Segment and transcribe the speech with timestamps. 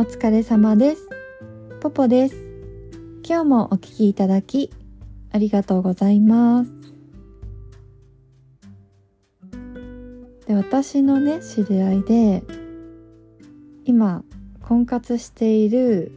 [0.00, 1.08] お疲れ様です。
[1.80, 2.36] ポポです。
[3.28, 4.70] 今日もお聞きいただき、
[5.32, 6.70] ありがとうございます。
[10.46, 12.44] で、私のね、知り合いで、
[13.86, 14.22] 今、
[14.62, 16.12] 婚活している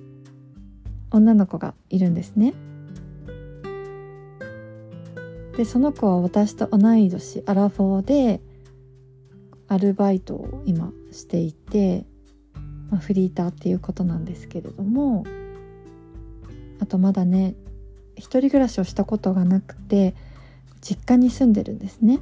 [1.09, 2.53] 女の子がいるんですね。
[5.57, 8.41] で、その子は私と同い年、アラフォーで、
[9.67, 12.05] アルバイトを今していて、
[12.91, 15.25] まあ、フリーターっていうことなんですけれども
[16.79, 17.55] あとまだね
[18.15, 20.13] 一人暮らしをしたことがなくて
[20.81, 22.19] 実家に住んでるんですね。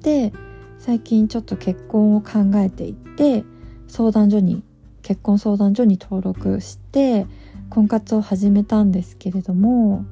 [0.00, 0.32] で
[0.78, 3.44] 最近ちょっと結婚を考えていて
[3.88, 4.62] 相談所に
[5.02, 7.26] 結婚相談所に登録して
[7.68, 10.04] 婚活を始めたんですけれども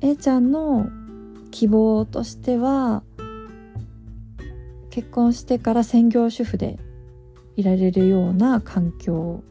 [0.00, 0.90] A ちゃんの
[1.50, 3.02] 希望としては
[4.92, 6.78] 結婚してから専業主婦で
[7.56, 9.42] いられるような環境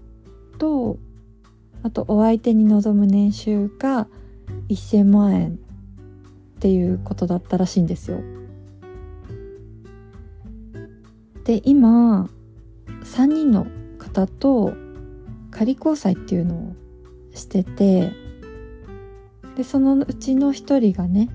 [0.59, 0.99] と
[1.81, 4.07] あとお相手に望む年収が
[4.69, 8.21] 1,000万円っていうことだったらしいんですよ。
[11.43, 12.29] で今
[13.03, 13.65] 3人の
[13.97, 14.73] 方と
[15.49, 16.75] 仮交際っていうのを
[17.33, 18.13] してて
[19.57, 21.29] でそのうちの1人がね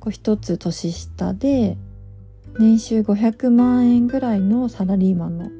[0.00, 1.76] こう1つ年下で
[2.58, 5.50] 年収500万円ぐらいのサラリーマンの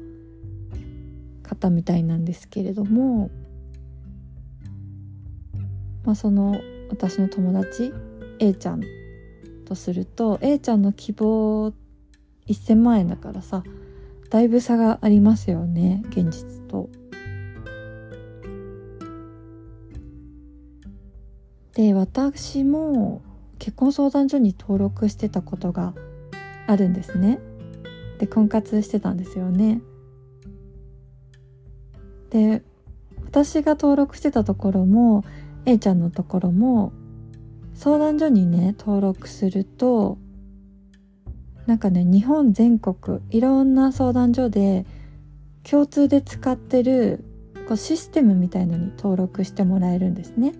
[1.43, 3.31] 方みたいなんですけれども、
[6.03, 7.93] まあ、その私の友達
[8.39, 8.81] A ちゃん
[9.63, 11.69] とすると A ちゃんの希望
[12.47, 13.63] 1,000万円だからさ
[14.29, 16.89] だいぶ差がありますよね現実と。
[21.73, 23.21] で私も
[23.57, 25.93] 結婚相談所に登録してたことが
[26.69, 27.39] あるんですね。
[28.19, 29.81] で婚活してたんですよね。
[32.29, 32.61] で
[33.25, 35.23] 私が登録してたところも
[35.65, 36.91] A ちゃんのところも
[37.73, 40.19] 相談所にね登録すると
[41.65, 44.85] なんかね日本全国いろんな相談所で
[45.63, 47.25] 共通で使ってる
[47.67, 50.53] こうシステムみたいのに登録してもらえるんですね。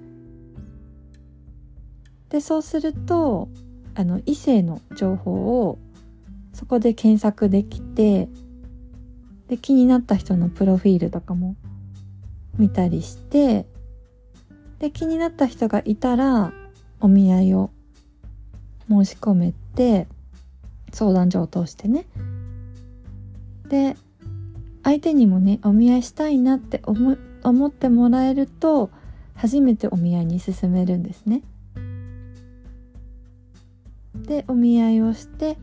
[2.29, 3.47] でそうすると
[3.94, 5.34] あの異性の情報
[5.67, 5.78] を
[6.53, 8.29] そこで検索できて
[9.47, 11.55] で気になった人のプロフィールとかも
[12.57, 13.65] 見たりして
[14.79, 16.53] で気になった人がいたら
[16.99, 17.71] お見合いを
[18.89, 20.07] 申し込めて
[20.91, 22.05] 相談所を通してね
[23.67, 23.95] で
[24.83, 28.89] 相手にもねお見合いしたいなって思思ってもらえると
[29.35, 31.41] 初めてお見合いに進めるんですね。
[34.16, 35.57] でお見合いをして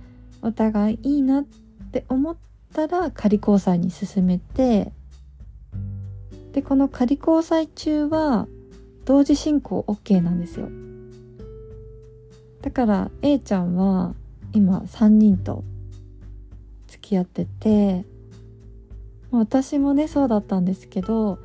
[0.47, 1.45] お互いいいなっ
[1.91, 2.37] て思っ
[2.73, 4.93] たら仮交際に進めて
[6.53, 8.47] でこの仮交際中は
[9.05, 10.69] 同時進行 OK なんですよ
[12.63, 14.15] だから A ちゃんは
[14.53, 15.65] 今3人と
[16.87, 18.05] 付き合ってて
[19.33, 21.41] 私もねそうだったんですけど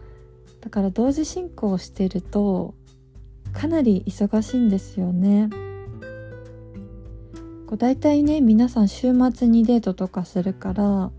[0.61, 2.75] だから同時進行してると
[3.51, 5.49] かなり忙しいんですよね。
[7.71, 11.09] こう大体ね皆さん週末にデートとかするから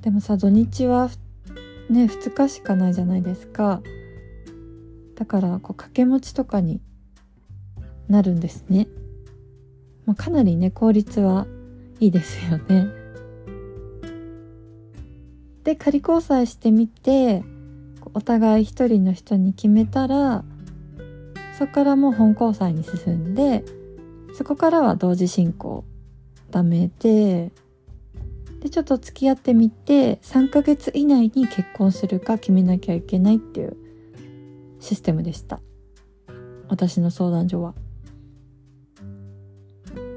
[0.00, 1.10] でもさ土日は
[1.88, 3.82] ね2日しかないじゃないですか。
[5.14, 6.80] だからこう掛け持ちとかに
[8.08, 8.88] なるんですね、
[10.06, 11.46] まあ、かなりね効率は
[12.00, 12.88] いいですよね。
[15.62, 17.44] で仮交際してみて
[18.12, 20.42] お互い一人の人に決めたら
[21.56, 23.62] そこからもう本交際に進んで
[24.34, 25.84] そこからは同時進行
[26.50, 27.50] ダメで
[28.60, 33.76] でちょっと付き合ってみて3ヶ月以内に結婚するか決めなきゃいけないっていう
[34.78, 35.60] システムでした
[36.68, 37.74] 私の相談所は。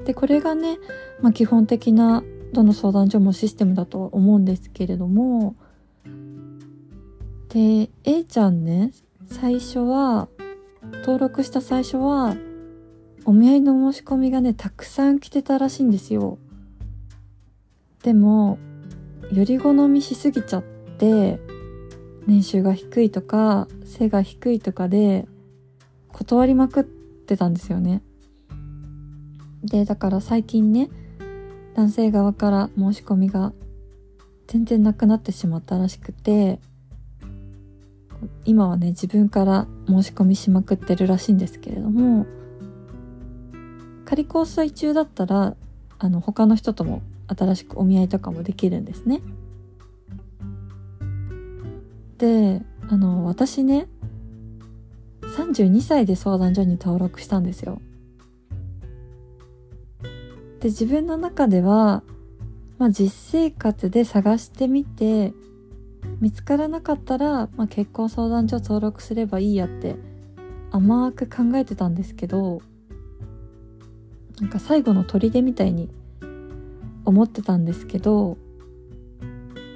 [0.06, 0.78] でこれがね、
[1.20, 5.56] まあ、基本的などの相談所もシステムだとは思うんですけれども
[7.48, 8.92] で A ちゃんね
[9.26, 10.28] 最初は
[11.00, 12.36] 登録した最初は
[13.28, 16.38] お見合いの申し込みがねたくさん来てたらしいんですよ。
[18.04, 18.56] でも
[19.32, 21.40] より好みしすぎちゃって
[22.28, 25.26] 年収が低いとか背が低いとかで
[26.12, 28.00] 断りまくってたんですよね。
[29.64, 30.88] でだから最近ね
[31.74, 33.52] 男性側から申し込みが
[34.46, 36.60] 全然なくなってしまったらしくて
[38.44, 42.24] 今はね自分から申し込みしまくってるらしいんですけれども
[44.06, 45.54] 仮交際中だったら
[45.98, 49.20] あの他の人とも新しくお見合いとかもできるんですね。
[52.18, 53.88] であの私ね
[55.36, 57.82] 32歳で相談所に登録したんですよ。
[60.60, 62.02] で自分の中では、
[62.78, 65.34] まあ、実生活で探してみて
[66.20, 69.96] 見つからなかったら、まあ、結婚相談所登録すればいいやって
[70.70, 72.62] 甘く考えてたんですけど
[74.40, 75.88] なんか最後の砦みたいに
[77.04, 78.36] 思ってたんですけど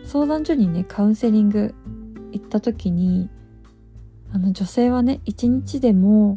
[0.04, 1.74] 相談所にねカウンセリング
[2.32, 3.30] 行った時に
[4.32, 6.36] あの女性はね一日でも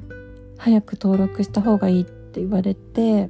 [0.58, 3.30] 早く登録した方がいいって言われて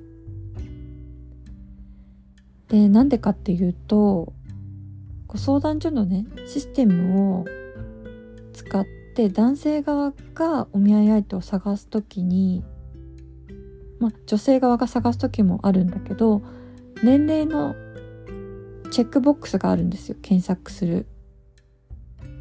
[2.67, 4.33] でなんでかっていうと
[5.35, 7.45] 相談所のねシステムを
[8.53, 8.85] 使っ
[9.15, 12.63] て男性側がお見合い相手を探す時に
[14.03, 16.41] まあ女性側が探す時もあるんだけど
[17.03, 17.75] 年齢の
[18.91, 21.07] チェックボックスがあるんですよ検索する。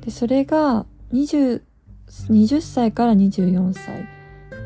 [0.04, 1.62] でそれが20
[2.28, 4.06] 20歳から24歳。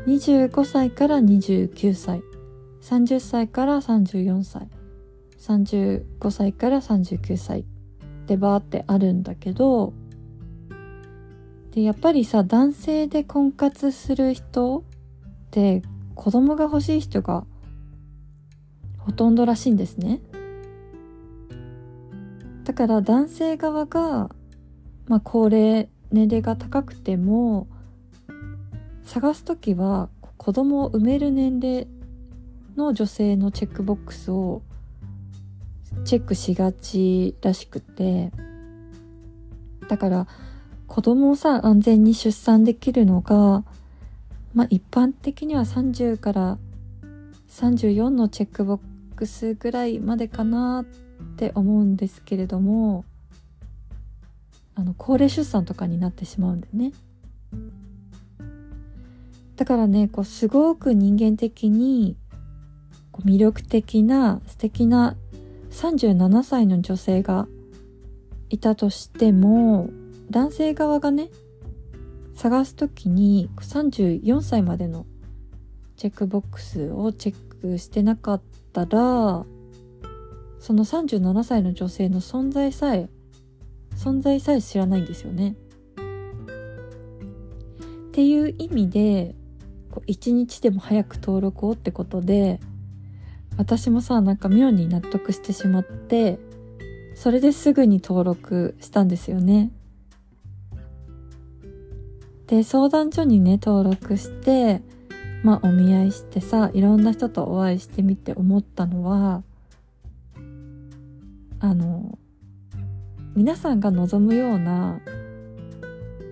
[0.07, 2.21] 25歳から29歳。
[2.81, 4.67] 30歳から34歳。
[5.39, 7.61] 35歳から39歳。
[7.61, 7.65] っ
[8.27, 9.93] てバーってあるんだけど
[11.71, 14.83] でやっぱりさ男性で婚活する人っ
[15.49, 15.81] て
[16.17, 17.45] 子供が欲しい人が
[18.97, 20.19] ほとんどらしいんですね。
[22.65, 24.29] だから男性側が、
[25.07, 27.67] まあ、高齢年齢が高くても
[29.03, 31.87] 探す時は子供を産める年齢
[32.75, 34.63] の女性のチェックボックスを
[36.03, 38.31] チェックしがちらしくて
[39.87, 40.27] だから
[40.87, 43.63] 子供をさ安全に出産できるのが
[44.53, 46.57] まあ一般的には30から
[47.49, 48.79] 34のチェックボッ
[49.15, 50.85] クスぐらいまでかなっ
[51.35, 53.05] て思うんですけれども
[54.75, 56.93] あの高齢出産とかになってしまうんでね。
[59.55, 62.15] だからねこうすごく人間的に
[63.11, 65.15] こう魅力的な素敵な
[65.71, 67.47] 37歳の女性が
[68.49, 69.89] いたとしても
[70.29, 71.29] 男性側がね
[72.37, 75.07] 探す時に34歳までの
[75.95, 78.41] チェックボックスをチェックしてなかっ
[78.71, 79.43] たら
[80.59, 83.09] その37歳の女性の存在さえ
[83.95, 85.55] 存在さえ知らないんですよね。
[88.09, 89.35] っていう意味で
[90.05, 92.59] 一日でも早く登録をってことで
[93.57, 96.37] 私もさなんか妙に納得してしまって
[97.15, 99.71] それですぐに登録したんですよね
[102.47, 104.81] で相談所にね登録して
[105.43, 109.43] まあお見合いしてさいろんな人とお会いしてみて思ったのは
[111.59, 112.17] あの
[113.35, 114.99] 皆さんが望むような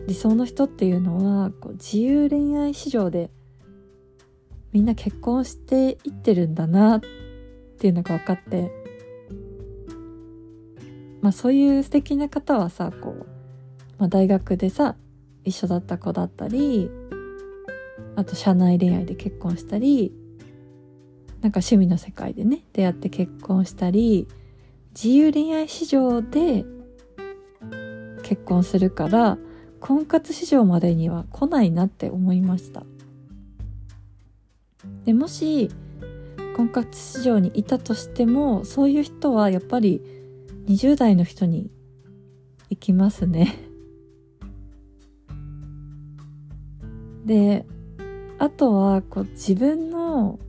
[0.07, 3.29] 理想の人っていうのはこう自由恋愛市場で
[4.71, 7.01] みんな結婚していってるんだなっ
[7.77, 8.71] ていうのが分かって
[11.21, 13.25] まあそういう素敵な方はさこう、
[13.97, 14.95] まあ、大学でさ
[15.45, 16.89] 一緒だった子だったり
[18.15, 20.13] あと社内恋愛で結婚したり
[21.41, 24.27] なんか趣味の世界でね出会って結婚したり
[24.95, 26.65] 自由恋愛市場で
[28.23, 29.37] 結婚するから
[29.79, 32.83] 婚活市場までには来ないなって思いました。
[35.03, 35.69] でもし
[36.55, 40.01] 婚活市場にいたとしてもそういう人はやっぱり
[40.67, 41.69] 20代の人に
[42.69, 43.55] 行きますね。
[47.25, 47.65] で
[48.37, 50.39] あとはこう自分の、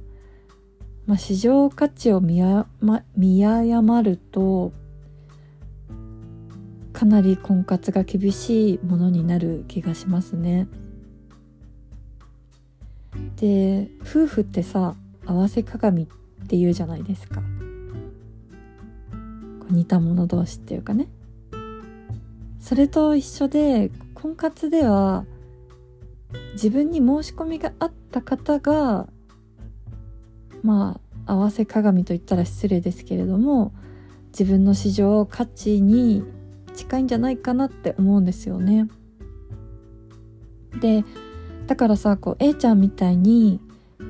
[1.07, 4.73] まあ、市場価値を見や、ま、見誤ると
[6.93, 10.67] かなり婚活が厳しいものになる気がしますね。
[13.37, 14.95] で夫婦ってさ
[15.27, 16.07] 合わせ鏡っ
[16.49, 17.43] て言うじゃないですか
[19.71, 21.09] 似た者同士っていうかね
[22.61, 25.25] それと一緒で婚活では
[26.53, 29.09] 自分に申し込みがあった方が
[30.63, 33.73] まあ合わせ鏡と言ったら失礼ですけれども
[34.29, 36.25] 自分の市場価値に
[36.75, 38.89] 近いんじゃないかなって思うんですよね。
[40.81, 41.05] で
[41.67, 43.61] だからさこう A ちゃんみたいに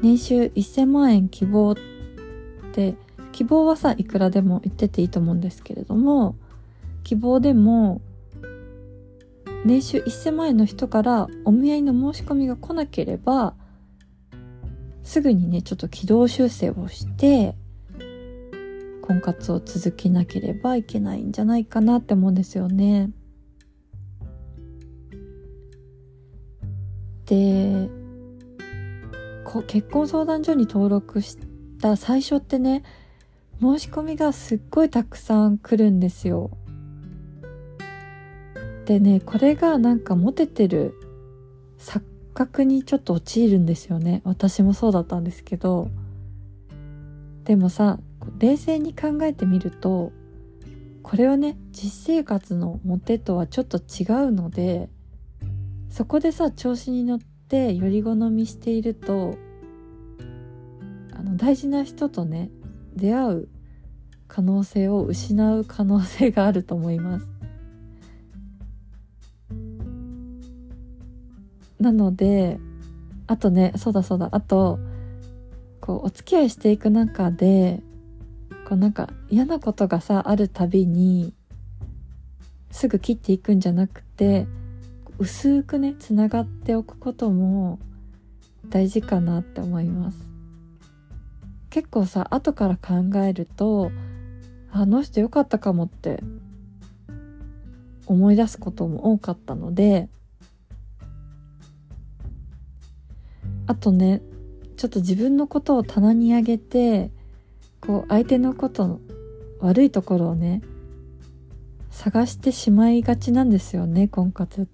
[0.02, 1.76] 年収1000万円希望っ
[2.72, 2.96] て
[3.32, 6.36] 希望はさいくらでも言ってていいと思うんですけれども
[7.04, 8.00] 希望でも
[9.66, 13.54] 年収1000万円の人からお見合いの申し込みが来なければ
[15.02, 17.56] すぐにねちょっと軌道修正をして
[19.02, 23.10] 婚活を続けなければいけないんじゃないかなって思うんですよね。
[27.24, 27.88] で
[29.44, 31.38] こ結婚相談所に登録し
[31.80, 32.84] た最初ってね
[33.60, 36.52] 申し込みがすっごいたくさん来るんですよ。
[38.86, 40.94] でねこれがなんかモテてる
[41.78, 42.02] 錯
[42.32, 44.22] 覚にちょっと陥るんですよね。
[44.24, 45.90] 私もそうだったんですけど。
[47.44, 48.00] でもさ
[48.38, 50.10] 冷静に考えてみると
[51.04, 54.88] これはね実生活のモテとはちょっと違うので
[55.88, 59.36] そこでさ調子に乗ってより好みしていると
[61.12, 62.50] あの大事な人とね
[62.96, 63.48] 出会う
[64.26, 67.35] 可能性を失う可能性があると思います。
[71.80, 72.58] なので
[73.26, 74.28] あとねそうだそうだ。
[74.32, 74.78] あと
[75.80, 77.82] こうお付き合いしていく中で
[78.68, 81.32] こうなんか嫌なことがさあるたびに
[82.70, 84.46] すぐ切っていくんじゃなくて
[85.18, 87.78] 薄くねつながっておくことも
[88.68, 90.18] 大事かなって思います。
[91.70, 93.90] 結構さ後から考えると
[94.70, 96.22] あの人良かったかもって
[98.06, 100.08] 思い出すことも多かったので
[103.66, 104.22] あとね
[104.76, 107.10] ちょっと自分のことを棚に上げて
[107.80, 109.00] こう相手のことの
[109.60, 110.62] 悪いところをね
[111.90, 114.66] 探してしまいがちなんですよね婚活っ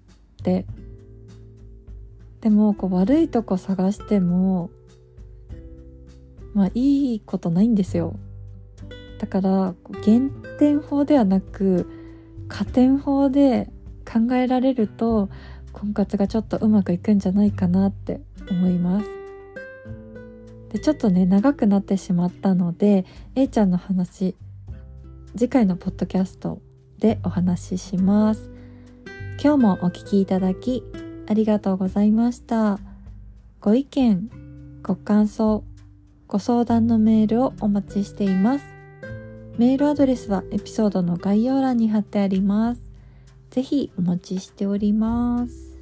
[0.43, 0.65] て。
[2.41, 4.69] でもこう悪いとこ探しても
[6.53, 8.19] まあいいことないんですよ。
[9.17, 11.89] だから減点法ではなく
[12.49, 13.69] 加点法で
[14.05, 15.29] 考えられると
[15.71, 19.07] 婚活がちょっとうまくいくんじゃないかなって思います
[20.69, 24.35] でちょっとね長くなってしまったので A ちゃんの話
[25.35, 26.61] 次回のポッドキャスト
[26.99, 28.49] でお話しします
[29.41, 30.83] 今日もお聞きいただき
[31.27, 32.79] ありがとうございました
[33.59, 34.29] ご意見
[34.81, 35.63] ご感想
[36.27, 38.73] ご相談のメールをお待ちしています
[39.57, 42.81] メールアドレスはエピソードの概要欄に貼ってあります。
[43.51, 45.72] ぜひお待ちしております。